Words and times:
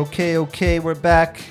Okay, 0.00 0.38
okay, 0.38 0.78
we're 0.78 0.94
back. 0.94 1.42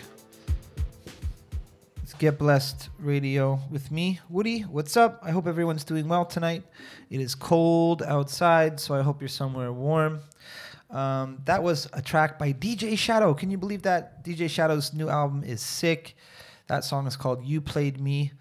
Let's 1.97 2.15
get 2.15 2.39
blessed 2.39 2.89
radio 2.97 3.59
with 3.69 3.91
me, 3.91 4.19
Woody. 4.27 4.61
What's 4.61 4.97
up? 4.97 5.19
I 5.21 5.29
hope 5.29 5.45
everyone's 5.45 5.83
doing 5.83 6.07
well 6.07 6.25
tonight. 6.25 6.63
It 7.11 7.21
is 7.21 7.35
cold 7.35 8.01
outside, 8.01 8.79
so 8.79 8.95
I 8.95 9.03
hope 9.03 9.21
you're 9.21 9.27
somewhere 9.27 9.71
warm. 9.71 10.21
Um, 10.89 11.43
that 11.45 11.61
was 11.61 11.87
a 11.93 12.01
track 12.01 12.39
by 12.39 12.51
DJ 12.53 12.97
Shadow. 12.97 13.35
Can 13.35 13.51
you 13.51 13.57
believe 13.59 13.83
that? 13.83 14.25
DJ 14.25 14.49
Shadow's 14.49 14.95
new 14.95 15.09
album 15.09 15.43
is 15.43 15.61
sick. 15.61 16.15
That 16.65 16.83
song 16.83 17.05
is 17.05 17.15
called 17.15 17.45
You 17.45 17.61
Played 17.61 18.01
Me. 18.01 18.31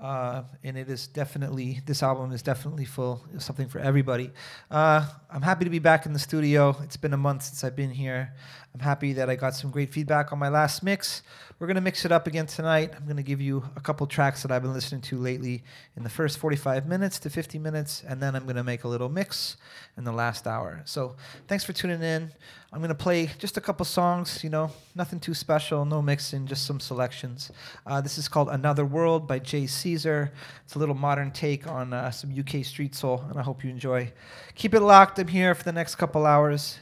Uh, 0.00 0.42
and 0.62 0.76
it 0.76 0.90
is 0.90 1.06
definitely, 1.06 1.80
this 1.86 2.02
album 2.02 2.30
is 2.30 2.42
definitely 2.42 2.84
full 2.84 3.24
of 3.34 3.42
something 3.42 3.66
for 3.66 3.78
everybody. 3.78 4.30
Uh, 4.70 5.06
I'm 5.30 5.40
happy 5.40 5.64
to 5.64 5.70
be 5.70 5.78
back 5.78 6.04
in 6.04 6.12
the 6.12 6.18
studio. 6.18 6.76
It's 6.82 6.98
been 6.98 7.14
a 7.14 7.18
month 7.18 7.44
since 7.44 7.64
I've 7.64 7.76
been 7.76 7.90
here. 7.90 8.34
I'm 8.76 8.80
happy 8.80 9.14
that 9.14 9.30
I 9.30 9.36
got 9.36 9.54
some 9.54 9.70
great 9.70 9.90
feedback 9.90 10.34
on 10.34 10.38
my 10.38 10.50
last 10.50 10.82
mix. 10.82 11.22
We're 11.58 11.66
going 11.66 11.76
to 11.76 11.80
mix 11.80 12.04
it 12.04 12.12
up 12.12 12.26
again 12.26 12.44
tonight. 12.44 12.92
I'm 12.94 13.04
going 13.04 13.16
to 13.16 13.22
give 13.22 13.40
you 13.40 13.64
a 13.74 13.80
couple 13.80 14.06
tracks 14.06 14.42
that 14.42 14.52
I've 14.52 14.60
been 14.60 14.74
listening 14.74 15.00
to 15.00 15.16
lately 15.16 15.64
in 15.96 16.02
the 16.02 16.10
first 16.10 16.36
45 16.36 16.86
minutes 16.86 17.18
to 17.20 17.30
50 17.30 17.58
minutes, 17.58 18.04
and 18.06 18.20
then 18.20 18.36
I'm 18.36 18.42
going 18.42 18.56
to 18.56 18.62
make 18.62 18.84
a 18.84 18.88
little 18.88 19.08
mix 19.08 19.56
in 19.96 20.04
the 20.04 20.12
last 20.12 20.46
hour. 20.46 20.82
So 20.84 21.16
thanks 21.48 21.64
for 21.64 21.72
tuning 21.72 22.02
in. 22.02 22.30
I'm 22.70 22.80
going 22.80 22.90
to 22.90 22.94
play 22.94 23.30
just 23.38 23.56
a 23.56 23.62
couple 23.62 23.86
songs, 23.86 24.44
you 24.44 24.50
know, 24.50 24.70
nothing 24.94 25.20
too 25.20 25.32
special, 25.32 25.86
no 25.86 26.02
mixing, 26.02 26.46
just 26.46 26.66
some 26.66 26.78
selections. 26.78 27.50
Uh, 27.86 28.02
this 28.02 28.18
is 28.18 28.28
called 28.28 28.50
Another 28.50 28.84
World 28.84 29.26
by 29.26 29.38
Jay 29.38 29.66
Caesar. 29.66 30.32
It's 30.66 30.74
a 30.74 30.78
little 30.78 30.94
modern 30.94 31.30
take 31.30 31.66
on 31.66 31.94
uh, 31.94 32.10
some 32.10 32.38
UK 32.38 32.62
street 32.62 32.94
soul, 32.94 33.24
and 33.30 33.38
I 33.38 33.42
hope 33.42 33.64
you 33.64 33.70
enjoy. 33.70 34.12
Keep 34.54 34.74
it 34.74 34.80
locked. 34.80 35.18
I'm 35.18 35.28
here 35.28 35.54
for 35.54 35.64
the 35.64 35.72
next 35.72 35.94
couple 35.94 36.26
hours. 36.26 36.78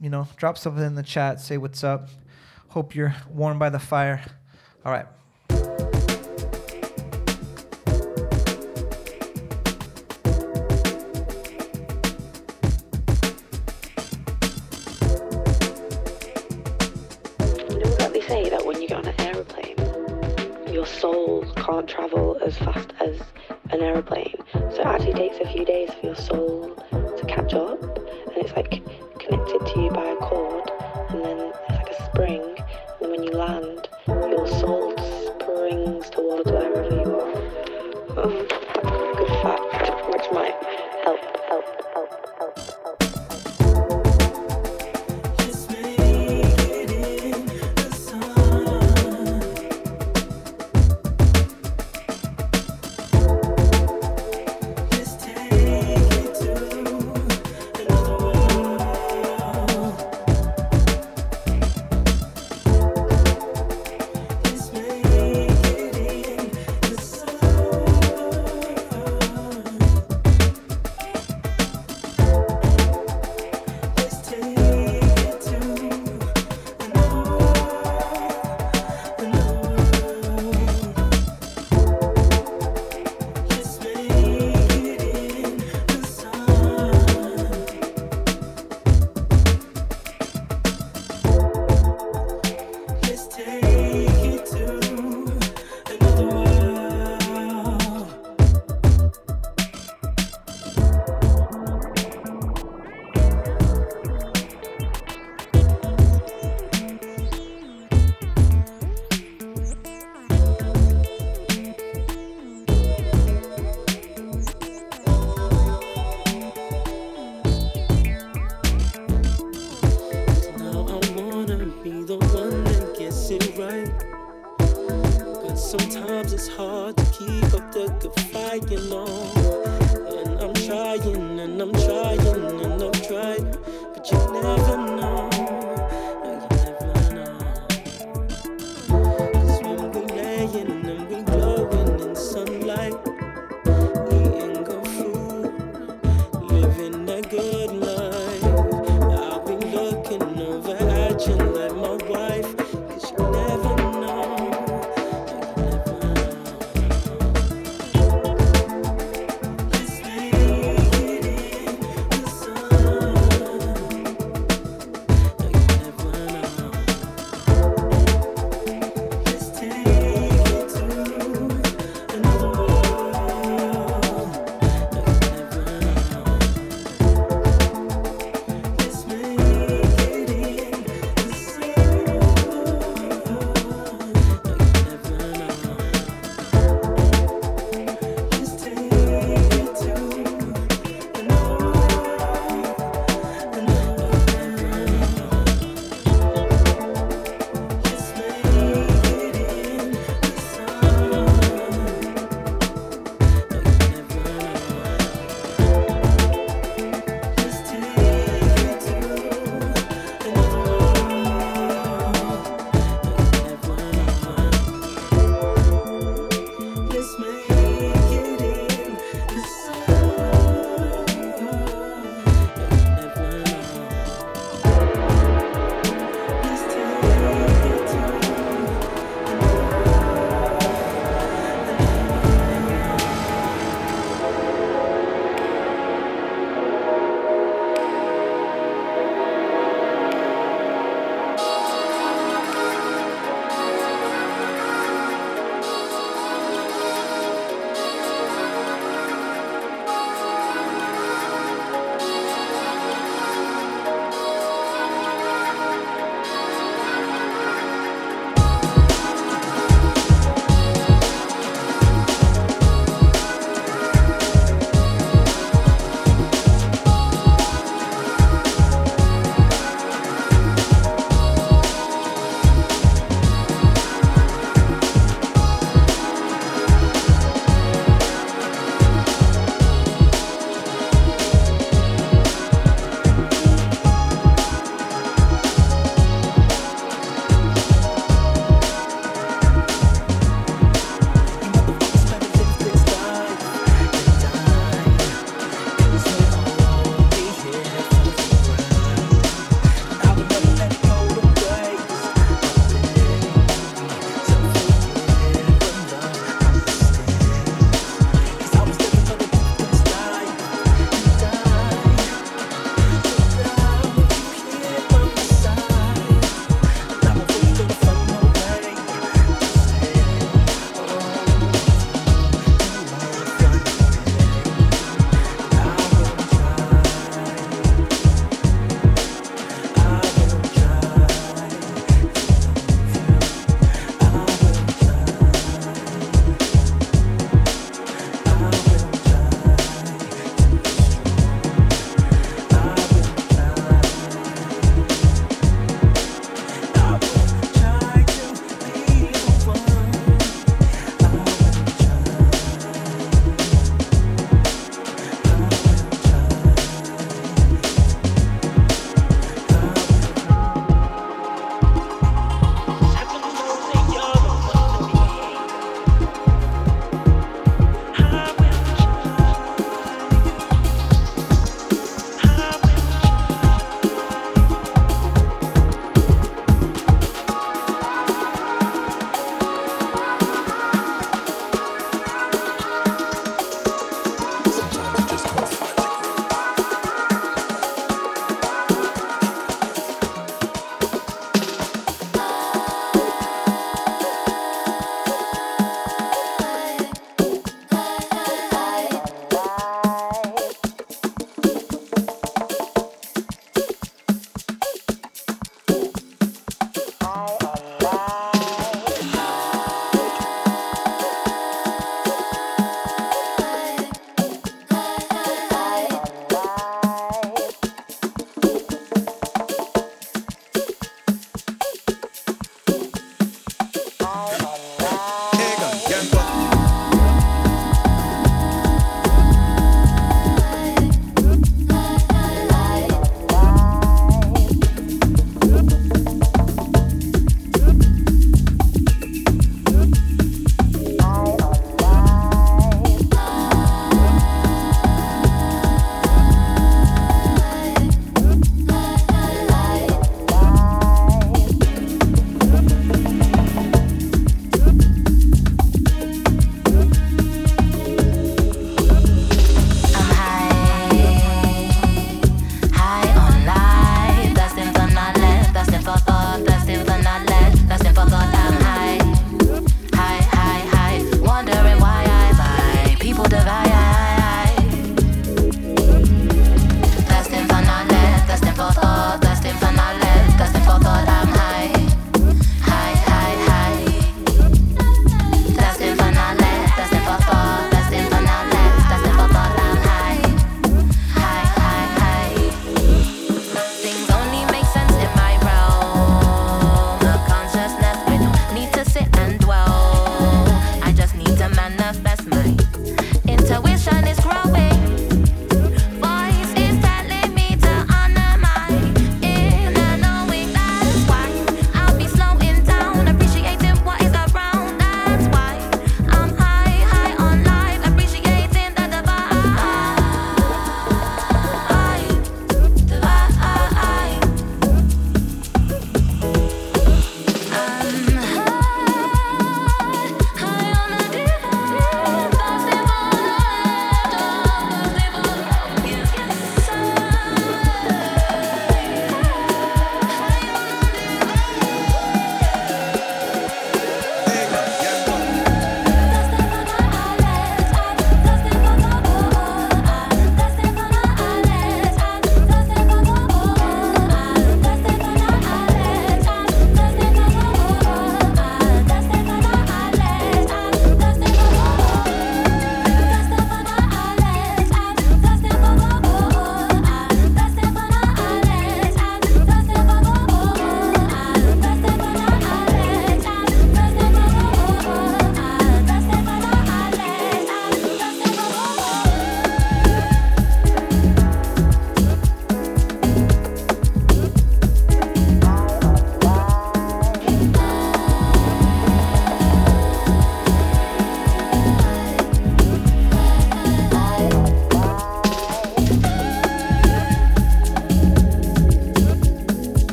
You 0.00 0.10
know, 0.10 0.28
drop 0.36 0.58
something 0.58 0.84
in 0.84 0.94
the 0.94 1.02
chat, 1.02 1.40
say 1.40 1.56
what's 1.56 1.82
up. 1.82 2.10
Hope 2.68 2.94
you're 2.94 3.14
warm 3.30 3.58
by 3.58 3.70
the 3.70 3.78
fire. 3.78 4.22
All 4.84 4.92
right. 4.92 5.06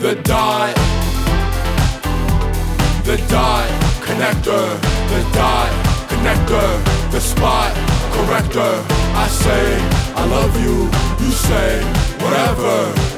The 0.00 0.14
dot. 0.22 0.76
The 3.04 3.16
dot 3.28 3.68
connector. 4.00 4.80
The 5.10 5.20
dot 5.34 5.70
connector. 6.08 7.10
The 7.10 7.18
spot 7.18 7.74
corrector. 8.12 8.84
I 9.16 9.26
say 9.26 9.76
I 10.14 10.24
love 10.24 10.54
you. 10.62 10.84
You 11.24 11.32
say 11.32 11.82
whatever. 12.22 13.17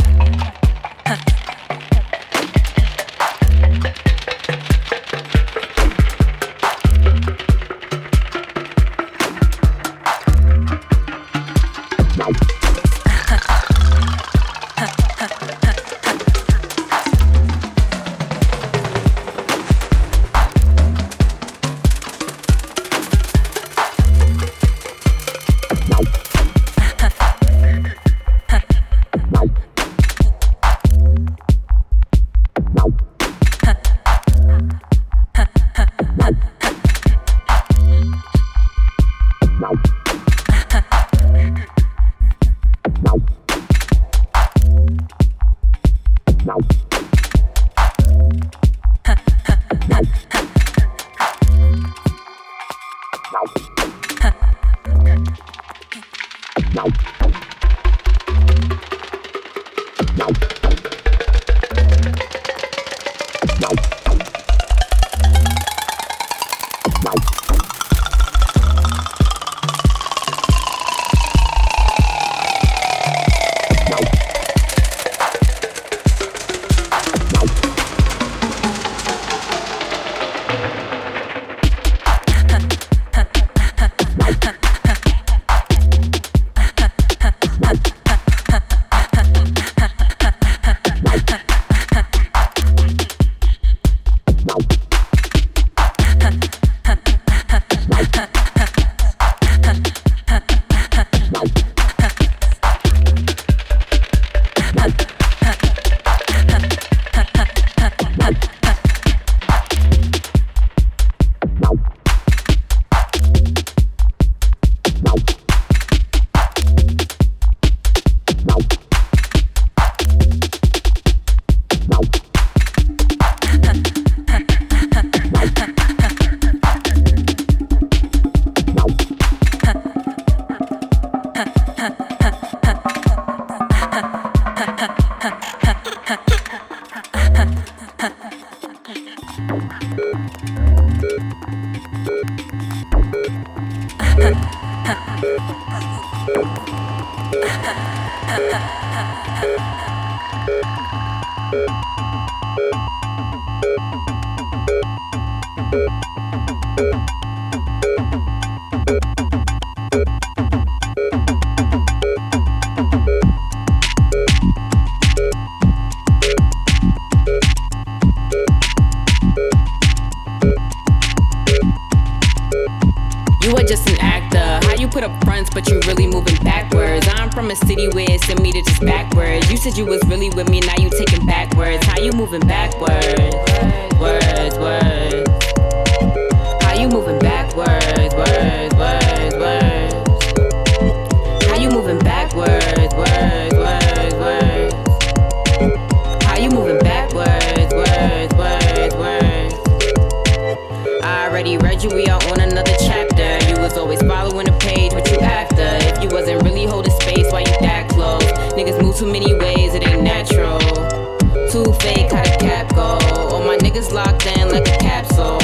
like 214.51 214.67
a 214.67 214.77
capsule. 214.77 215.39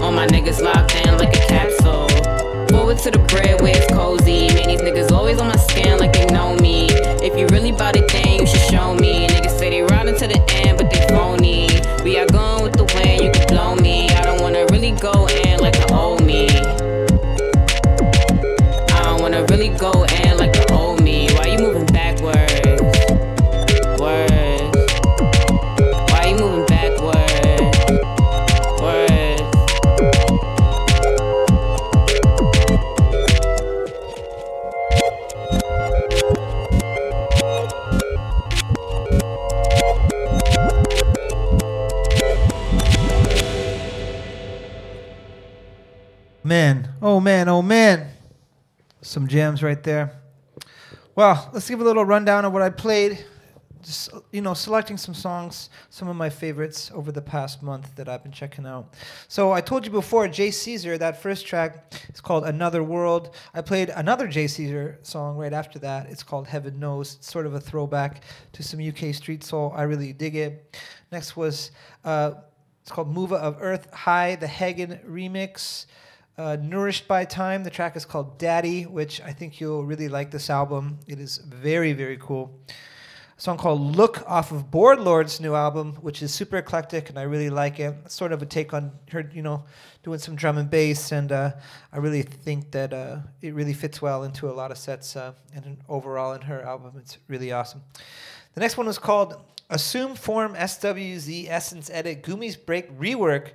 All 0.00 0.10
my 0.10 0.26
niggas 0.26 0.62
locked 0.62 0.94
in 0.96 1.18
like 1.18 1.36
a 1.36 1.46
capsule. 1.46 2.08
Forward 2.68 2.98
to 2.98 3.10
the 3.10 3.18
bread 3.28 3.49
right 49.58 49.82
there. 49.82 50.20
Well, 51.16 51.50
let's 51.52 51.68
give 51.68 51.80
a 51.80 51.84
little 51.84 52.04
rundown 52.04 52.44
of 52.44 52.52
what 52.52 52.62
I 52.62 52.70
played. 52.70 53.24
Just, 53.82 54.10
you 54.30 54.42
know, 54.42 54.54
selecting 54.54 54.96
some 54.96 55.14
songs, 55.14 55.70
some 55.88 56.06
of 56.08 56.14
my 56.14 56.30
favorites 56.30 56.90
over 56.94 57.10
the 57.10 57.22
past 57.22 57.62
month 57.62 57.96
that 57.96 58.08
I've 58.08 58.22
been 58.22 58.30
checking 58.32 58.64
out. 58.64 58.94
So 59.26 59.52
I 59.52 59.60
told 59.60 59.84
you 59.84 59.90
before, 59.90 60.28
Jay 60.28 60.50
Caesar, 60.50 60.98
that 60.98 61.20
first 61.20 61.46
track 61.46 61.92
is 62.12 62.20
called 62.20 62.44
Another 62.44 62.82
World. 62.82 63.34
I 63.54 63.62
played 63.62 63.88
another 63.88 64.28
Jay 64.28 64.46
Caesar 64.46 64.98
song 65.02 65.36
right 65.36 65.52
after 65.52 65.78
that. 65.80 66.10
It's 66.10 66.22
called 66.22 66.46
Heaven 66.46 66.78
Knows. 66.78 67.16
It's 67.16 67.30
sort 67.30 67.46
of 67.46 67.54
a 67.54 67.60
throwback 67.60 68.22
to 68.52 68.62
some 68.62 68.86
UK 68.86 69.14
street 69.14 69.42
soul. 69.42 69.72
I 69.74 69.82
really 69.82 70.12
dig 70.12 70.36
it. 70.36 70.78
Next 71.10 71.36
was, 71.36 71.72
uh, 72.04 72.32
it's 72.82 72.92
called 72.92 73.12
Mova 73.12 73.34
of 73.34 73.56
Earth 73.60 73.92
High, 73.92 74.36
the 74.36 74.46
Hagen 74.46 75.00
remix. 75.08 75.86
Uh, 76.40 76.56
Nourished 76.56 77.06
by 77.06 77.26
Time. 77.26 77.64
The 77.64 77.70
track 77.70 77.96
is 77.96 78.06
called 78.06 78.38
Daddy, 78.38 78.84
which 78.84 79.20
I 79.20 79.30
think 79.30 79.60
you'll 79.60 79.84
really 79.84 80.08
like 80.08 80.30
this 80.30 80.48
album. 80.48 80.98
It 81.06 81.20
is 81.20 81.36
very, 81.36 81.92
very 81.92 82.16
cool. 82.18 82.58
A 83.36 83.40
song 83.42 83.58
called 83.58 83.94
Look 83.94 84.24
off 84.26 84.50
of 84.50 84.70
Bored 84.70 85.00
Lord's 85.00 85.38
new 85.38 85.54
album, 85.54 85.96
which 85.96 86.22
is 86.22 86.32
super 86.32 86.56
eclectic 86.56 87.10
and 87.10 87.18
I 87.18 87.24
really 87.24 87.50
like 87.50 87.78
it. 87.78 87.94
It's 88.06 88.14
sort 88.14 88.32
of 88.32 88.40
a 88.40 88.46
take 88.46 88.72
on 88.72 88.90
her, 89.10 89.30
you 89.34 89.42
know, 89.42 89.64
doing 90.02 90.18
some 90.18 90.34
drum 90.34 90.56
and 90.56 90.70
bass, 90.70 91.12
and 91.12 91.30
uh, 91.30 91.52
I 91.92 91.98
really 91.98 92.22
think 92.22 92.70
that 92.70 92.94
uh, 92.94 93.18
it 93.42 93.52
really 93.52 93.74
fits 93.74 94.00
well 94.00 94.24
into 94.24 94.48
a 94.48 94.54
lot 94.54 94.70
of 94.70 94.78
sets 94.78 95.16
uh, 95.16 95.34
and 95.54 95.76
overall 95.90 96.32
in 96.32 96.40
her 96.40 96.62
album. 96.62 96.94
It's 96.96 97.18
really 97.28 97.52
awesome. 97.52 97.82
The 98.54 98.60
next 98.60 98.78
one 98.78 98.88
is 98.88 98.98
called 98.98 99.36
Assume 99.68 100.14
Form 100.14 100.54
SWZ 100.54 101.50
Essence 101.50 101.90
Edit 101.92 102.22
Gumi's 102.22 102.56
Break 102.56 102.98
Rework. 102.98 103.50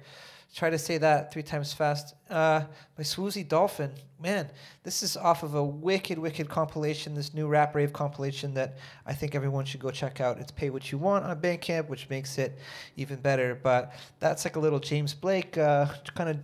Try 0.56 0.70
to 0.70 0.78
say 0.78 0.98
that 1.00 1.34
three 1.34 1.44
times 1.44 1.74
fast. 1.74 2.16
Uh, 2.30 2.64
by 2.96 3.04
Swoozy 3.04 3.46
Dolphin. 3.46 3.92
Man, 4.22 4.50
this 4.84 5.04
is 5.04 5.18
off 5.18 5.44
of 5.44 5.54
a 5.54 5.62
wicked, 5.62 6.18
wicked 6.18 6.48
compilation, 6.48 7.14
this 7.14 7.34
new 7.34 7.48
rap 7.48 7.76
rave 7.76 7.92
compilation 7.92 8.54
that 8.54 8.78
I 9.06 9.14
think 9.14 9.36
everyone 9.36 9.66
should 9.66 9.82
go 9.82 9.92
check 9.92 10.22
out. 10.22 10.40
It's 10.40 10.54
Pay 10.54 10.70
What 10.70 10.94
You 10.94 10.98
Want 10.98 11.26
on 11.26 11.42
Bandcamp, 11.42 11.90
which 11.90 12.10
makes 12.10 12.38
it 12.38 12.58
even 12.96 13.20
better. 13.20 13.60
But 13.62 13.92
that's 14.22 14.46
like 14.46 14.56
a 14.56 14.60
little 14.60 14.80
James 14.80 15.14
Blake 15.14 15.58
uh, 15.58 15.88
kind 16.16 16.30
of 16.30 16.38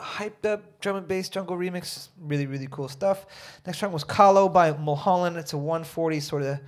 hyped 0.00 0.46
up 0.46 0.80
drum 0.80 0.96
and 0.96 1.06
bass 1.06 1.28
jungle 1.28 1.58
remix. 1.58 2.08
Really, 2.18 2.46
really 2.46 2.68
cool 2.70 2.88
stuff. 2.88 3.26
Next 3.66 3.80
song 3.80 3.92
was 3.92 4.02
Kalo 4.02 4.48
by 4.48 4.72
Mulholland. 4.72 5.36
It's 5.36 5.52
a 5.52 5.58
140 5.58 6.20
sort 6.20 6.42
of 6.42 6.58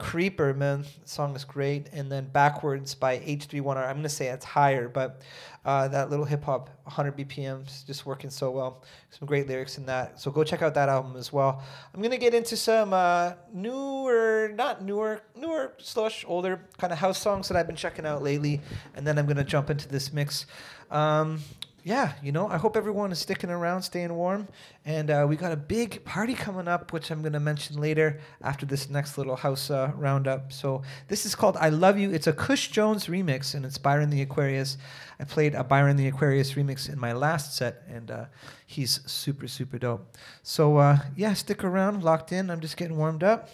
creeper, 0.00 0.54
man. 0.54 0.84
Song 1.04 1.36
is 1.36 1.44
great. 1.44 1.88
And 1.92 2.10
then 2.10 2.26
Backwards 2.32 2.94
by 2.94 3.18
H31R. 3.18 3.86
I'm 3.86 3.96
going 3.96 4.02
to 4.02 4.08
say 4.08 4.28
it's 4.28 4.44
higher, 4.44 4.88
but 4.88 5.20
uh, 5.64 5.88
that 5.88 6.08
little 6.08 6.24
hip 6.24 6.42
hop, 6.42 6.70
100 6.84 7.16
BPMs, 7.16 7.86
just 7.86 8.06
working 8.06 8.30
so 8.30 8.50
well. 8.50 8.82
Some 9.10 9.26
great 9.26 9.46
lyrics 9.46 9.76
in 9.76 9.86
that. 9.86 10.18
So 10.18 10.30
go 10.30 10.42
check 10.42 10.62
out 10.62 10.74
that 10.74 10.88
album 10.88 11.16
as 11.16 11.32
well. 11.32 11.62
I'm 11.94 12.00
going 12.00 12.10
to 12.12 12.18
get 12.18 12.34
into 12.34 12.56
some 12.56 12.92
uh, 12.92 13.32
newer, 13.52 14.52
not 14.54 14.82
newer, 14.82 15.20
newer 15.36 15.74
slush, 15.78 16.24
older 16.26 16.62
kind 16.78 16.92
of 16.92 16.98
house 16.98 17.18
songs 17.18 17.48
that 17.48 17.56
I've 17.56 17.66
been 17.66 17.76
checking 17.76 18.06
out 18.06 18.22
lately. 18.22 18.60
And 18.94 19.06
then 19.06 19.18
I'm 19.18 19.26
going 19.26 19.36
to 19.36 19.44
jump 19.44 19.68
into 19.68 19.86
this 19.86 20.12
mix. 20.12 20.46
Um, 20.90 21.40
yeah, 21.82 22.12
you 22.22 22.32
know, 22.32 22.48
I 22.48 22.56
hope 22.56 22.76
everyone 22.76 23.12
is 23.12 23.18
sticking 23.18 23.50
around, 23.50 23.82
staying 23.82 24.14
warm. 24.14 24.48
And 24.84 25.10
uh, 25.10 25.26
we 25.28 25.36
got 25.36 25.52
a 25.52 25.56
big 25.56 26.04
party 26.04 26.34
coming 26.34 26.68
up, 26.68 26.92
which 26.92 27.10
I'm 27.10 27.22
going 27.22 27.32
to 27.32 27.40
mention 27.40 27.80
later 27.80 28.20
after 28.42 28.66
this 28.66 28.90
next 28.90 29.18
little 29.18 29.36
house 29.36 29.70
uh, 29.70 29.92
roundup. 29.96 30.52
So 30.52 30.82
this 31.08 31.24
is 31.26 31.34
called 31.34 31.56
I 31.58 31.70
Love 31.70 31.98
You. 31.98 32.10
It's 32.10 32.26
a 32.26 32.32
Kush 32.32 32.68
Jones 32.68 33.06
remix, 33.06 33.54
and 33.54 33.64
it's 33.64 33.78
Byron 33.78 34.10
the 34.10 34.22
Aquarius. 34.22 34.78
I 35.18 35.24
played 35.24 35.54
a 35.54 35.64
Byron 35.64 35.96
the 35.96 36.08
Aquarius 36.08 36.52
remix 36.54 36.90
in 36.90 36.98
my 36.98 37.12
last 37.12 37.56
set, 37.56 37.82
and 37.88 38.10
uh, 38.10 38.24
he's 38.66 39.00
super, 39.10 39.48
super 39.48 39.78
dope. 39.78 40.16
So 40.42 40.76
uh, 40.78 40.98
yeah, 41.16 41.34
stick 41.34 41.64
around, 41.64 42.02
locked 42.02 42.32
in. 42.32 42.50
I'm 42.50 42.60
just 42.60 42.76
getting 42.76 42.96
warmed 42.96 43.22
up. 43.22 43.48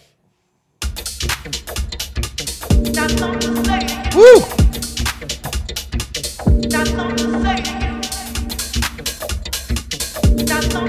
Woo! 4.14 4.42
That's 10.36 10.86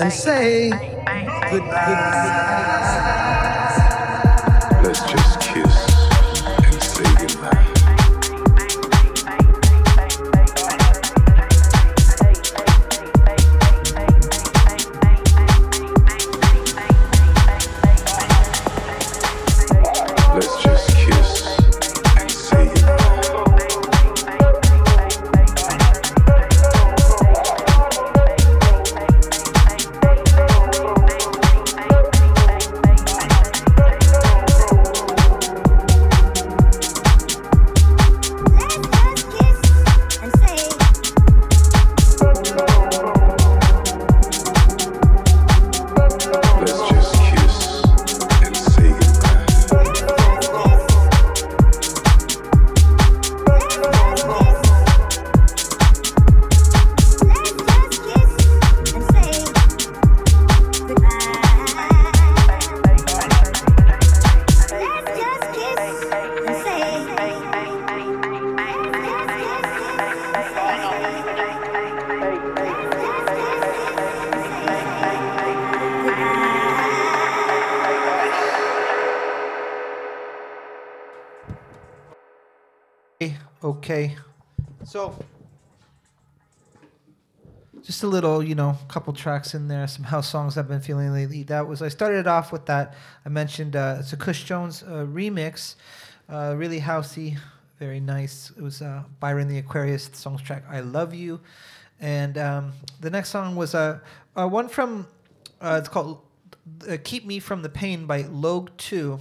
and 0.00 0.12
say 0.12 0.70
good, 1.50 1.62
just 87.82 88.02
a 88.02 88.06
little, 88.06 88.42
you 88.42 88.54
know, 88.54 88.76
couple 88.88 89.12
tracks 89.12 89.54
in 89.54 89.68
there, 89.68 89.86
some 89.86 90.04
house 90.04 90.28
songs 90.28 90.56
I've 90.56 90.68
been 90.68 90.80
feeling 90.80 91.12
lately. 91.12 91.42
That 91.44 91.66
was, 91.66 91.82
I 91.82 91.88
started 91.88 92.26
off 92.26 92.52
with 92.52 92.66
that. 92.66 92.94
I 93.24 93.28
mentioned 93.28 93.76
uh, 93.76 93.98
it's 94.00 94.12
a 94.12 94.16
Kush 94.16 94.44
Jones 94.44 94.82
uh, 94.82 95.06
remix, 95.08 95.76
uh, 96.28 96.54
really 96.56 96.80
housey, 96.80 97.38
very 97.78 98.00
nice. 98.00 98.52
It 98.56 98.62
was 98.62 98.82
uh, 98.82 99.04
Byron 99.20 99.48
the 99.48 99.58
Aquarius, 99.58 100.08
the 100.08 100.16
song's 100.16 100.42
track 100.42 100.64
I 100.68 100.80
Love 100.80 101.14
You. 101.14 101.40
And 102.00 102.38
um, 102.38 102.72
the 103.00 103.10
next 103.10 103.30
song 103.30 103.56
was 103.56 103.74
uh, 103.74 104.00
uh, 104.36 104.46
one 104.46 104.68
from, 104.68 105.06
uh, 105.60 105.78
it's 105.80 105.88
called 105.88 106.20
uh, 106.88 106.96
Keep 107.02 107.26
Me 107.26 107.40
From 107.40 107.62
the 107.62 107.68
Pain 107.68 108.06
by 108.06 108.22
Logue 108.22 108.70
2. 108.76 109.18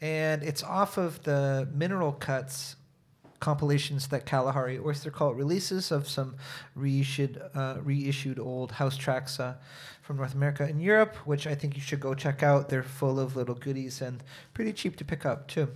And 0.00 0.42
it's 0.42 0.62
off 0.62 0.96
of 0.96 1.22
the 1.24 1.68
Mineral 1.72 2.12
Cuts 2.12 2.76
compilations 3.40 4.08
that 4.08 4.26
Kalahari 4.26 4.78
Oyster 4.78 5.10
Cult 5.10 5.36
releases 5.36 5.90
of 5.90 6.08
some 6.08 6.36
reissued, 6.74 7.40
uh, 7.54 7.76
reissued 7.82 8.38
old 8.38 8.72
house 8.72 8.96
tracks 8.96 9.38
uh, 9.38 9.54
from 10.02 10.16
North 10.16 10.34
America 10.34 10.64
and 10.64 10.82
Europe, 10.82 11.16
which 11.26 11.46
I 11.46 11.54
think 11.54 11.76
you 11.76 11.82
should 11.82 12.00
go 12.00 12.14
check 12.14 12.42
out. 12.42 12.68
They're 12.68 12.82
full 12.82 13.20
of 13.20 13.36
little 13.36 13.54
goodies 13.54 14.00
and 14.00 14.22
pretty 14.54 14.72
cheap 14.72 14.96
to 14.96 15.04
pick 15.04 15.24
up 15.24 15.48
too. 15.48 15.68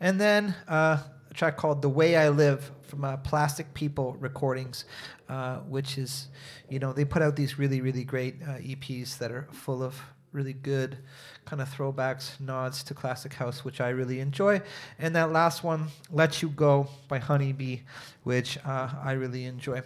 And 0.00 0.20
then 0.20 0.54
uh, 0.68 0.98
a 1.30 1.34
track 1.34 1.56
called 1.56 1.82
"The 1.82 1.88
Way 1.88 2.16
I 2.16 2.28
Live" 2.28 2.70
from 2.82 3.04
uh, 3.04 3.16
Plastic 3.18 3.74
People 3.74 4.14
Recordings, 4.20 4.84
uh, 5.28 5.58
which 5.60 5.98
is, 5.98 6.28
you 6.68 6.78
know, 6.78 6.92
they 6.92 7.04
put 7.04 7.22
out 7.22 7.36
these 7.36 7.58
really 7.58 7.80
really 7.80 8.04
great 8.04 8.36
uh, 8.42 8.58
EPs 8.58 9.18
that 9.18 9.32
are 9.32 9.48
full 9.52 9.82
of 9.82 10.00
really 10.32 10.54
good 10.54 10.98
kind 11.44 11.60
of 11.60 11.68
throwbacks, 11.68 12.38
nods 12.40 12.82
to 12.84 12.94
classic 12.94 13.34
house, 13.34 13.64
which 13.64 13.80
I 13.80 13.90
really 13.90 14.20
enjoy. 14.20 14.62
And 14.98 15.14
that 15.16 15.32
last 15.32 15.64
one, 15.64 15.88
Let 16.10 16.42
You 16.42 16.48
Go 16.48 16.88
by 17.08 17.18
Honeybee, 17.18 17.80
which 18.22 18.58
uh, 18.64 18.88
I 19.02 19.12
really 19.12 19.44
enjoy. 19.44 19.82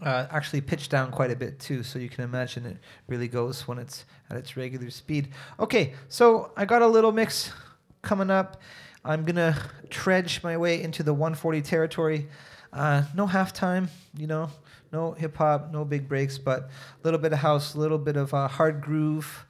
Uh, 0.00 0.26
actually 0.30 0.60
pitched 0.60 0.90
down 0.90 1.10
quite 1.10 1.30
a 1.30 1.36
bit 1.36 1.60
too, 1.60 1.82
so 1.82 1.98
you 1.98 2.08
can 2.08 2.24
imagine 2.24 2.64
it 2.64 2.78
really 3.08 3.28
goes 3.28 3.68
when 3.68 3.78
it's 3.78 4.06
at 4.30 4.36
its 4.36 4.56
regular 4.56 4.90
speed. 4.90 5.28
Okay, 5.60 5.92
so 6.08 6.50
I 6.56 6.64
got 6.64 6.80
a 6.80 6.86
little 6.86 7.12
mix 7.12 7.52
coming 8.00 8.30
up. 8.30 8.60
I'm 9.04 9.24
gonna 9.24 9.56
trudge 9.90 10.42
my 10.42 10.56
way 10.56 10.82
into 10.82 11.02
the 11.02 11.12
140 11.12 11.60
territory. 11.60 12.28
Uh, 12.72 13.02
no 13.14 13.26
halftime, 13.26 13.88
you 14.16 14.26
know, 14.26 14.48
no 14.92 15.12
hip 15.12 15.36
hop, 15.36 15.72
no 15.72 15.84
big 15.84 16.08
breaks, 16.08 16.38
but 16.38 16.62
a 16.62 16.68
little 17.02 17.18
bit 17.18 17.32
of 17.32 17.40
house, 17.40 17.74
a 17.74 17.78
little 17.78 17.98
bit 17.98 18.16
of 18.16 18.32
uh, 18.32 18.48
hard 18.48 18.80
groove, 18.80 19.44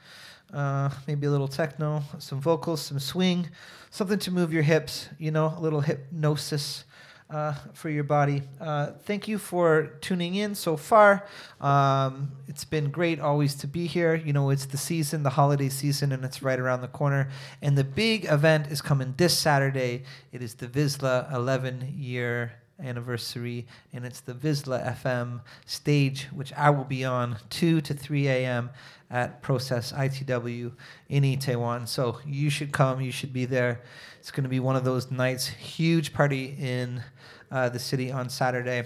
uh, 0.53 0.91
maybe 1.07 1.27
a 1.27 1.31
little 1.31 1.49
techno, 1.49 2.03
some 2.19 2.41
vocals, 2.41 2.83
some 2.83 2.99
swing, 2.99 3.49
something 3.91 4.19
to 4.19 4.31
move 4.31 4.53
your 4.53 4.63
hips, 4.63 5.09
you 5.19 5.31
know, 5.31 5.55
a 5.57 5.61
little 5.61 5.81
hypnosis 5.81 6.85
uh, 7.33 7.55
for 7.73 7.89
your 7.89 8.05
body. 8.05 8.43
Uh, 8.61 8.89
thank 9.05 9.27
you 9.27 9.39
for 9.39 9.87
tuning 10.01 10.35
in 10.35 10.55
so 10.55 10.77
far. 10.77 11.27
Um, 11.61 12.33
it's 12.47 12.65
been 12.65 12.91
great 12.91 13.21
always 13.21 13.55
to 13.57 13.67
be 13.67 13.87
here. 13.87 14.15
You 14.15 14.33
know, 14.33 14.51
it's 14.51 14.67
the 14.67 14.77
season, 14.77 15.23
the 15.23 15.31
holiday 15.31 15.71
season, 15.71 16.13
and 16.13 16.25
it's 16.25 16.43
right 16.43 16.59
around 16.59 16.83
the 16.83 16.89
corner. 16.89 17.31
And 17.63 17.77
the 17.77 17.85
big 17.85 18.27
event 18.27 18.67
is 18.67 18.83
coming 18.83 19.15
this 19.17 19.37
Saturday. 19.37 20.03
It 20.31 20.43
is 20.43 20.55
the 20.55 20.67
VISLA 20.67 21.33
11 21.33 21.95
year 21.97 22.53
anniversary, 22.83 23.67
and 23.93 24.05
it's 24.05 24.21
the 24.21 24.35
VISLA 24.35 24.97
FM 25.03 25.41
stage, 25.67 26.29
which 26.33 26.53
I 26.55 26.71
will 26.71 26.85
be 26.85 27.05
on 27.05 27.37
2 27.51 27.81
to 27.83 27.95
3 27.95 28.29
a.m. 28.29 28.71
at 29.11 29.43
Process 29.43 29.93
ITW 29.93 30.73
in 31.09 31.23
Itaewon. 31.23 31.87
So 31.89 32.19
you 32.27 32.51
should 32.51 32.73
come, 32.73 33.01
you 33.01 33.13
should 33.13 33.33
be 33.33 33.45
there. 33.45 33.81
It's 34.19 34.31
going 34.31 34.45
to 34.45 34.51
be 34.51 34.61
one 34.61 34.77
of 34.77 34.85
those 34.85 35.11
nights, 35.11 35.47
huge 35.47 36.13
party 36.13 36.57
in 36.59 37.03
uh, 37.51 37.69
the 37.69 37.79
city 37.79 38.11
on 38.11 38.29
Saturday. 38.29 38.85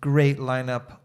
Great 0.00 0.38
lineup, 0.38 0.98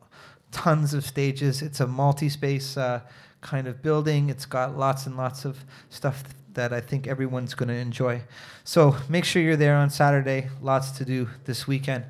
tons 0.52 0.94
of 0.94 1.06
stages. 1.06 1.62
It's 1.62 1.80
a 1.80 1.88
multi 1.88 2.30
space 2.30 2.78
uh, 2.78 3.02
kind 3.42 3.68
of 3.68 3.82
building, 3.82 4.30
it's 4.30 4.46
got 4.46 4.78
lots 4.78 5.06
and 5.06 5.16
lots 5.16 5.46
of 5.46 5.64
stuff 5.90 6.24
that 6.54 6.74
I 6.74 6.82
think 6.82 7.08
everyone's 7.08 7.54
going 7.54 7.70
to 7.70 7.76
enjoy. 7.76 8.22
So 8.64 8.96
make 9.08 9.26
sure 9.26 9.42
you're 9.42 9.56
there 9.56 9.76
on 9.76 9.90
Saturday. 9.90 10.50
Lots 10.62 10.92
to 10.92 11.06
do 11.06 11.30
this 11.46 11.68
weekend. 11.68 12.06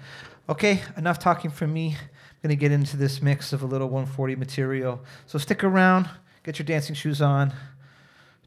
Okay, 0.48 0.82
enough 0.98 1.20
talking 1.20 1.52
from 1.52 1.74
me. 1.74 1.96
I'm 2.00 2.38
going 2.42 2.50
to 2.50 2.60
get 2.60 2.72
into 2.72 2.98
this 2.98 3.22
mix 3.22 3.54
of 3.54 3.62
a 3.62 3.66
little 3.66 3.88
140 3.88 4.36
material. 4.36 5.02
So 5.28 5.38
stick 5.38 5.64
around, 5.64 6.10
get 6.44 6.58
your 6.58 6.66
dancing 6.66 6.96
shoes 6.96 7.22
on, 7.22 7.54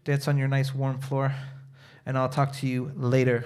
dance 0.05 0.26
on 0.26 0.38
your 0.38 0.49
nice 0.49 0.74
warm 0.74 0.99
floor, 0.99 1.34
and 2.07 2.18
I'll 2.18 2.28
talk 2.28 2.53
to 2.55 2.66
you 2.66 2.90
later. 2.97 3.45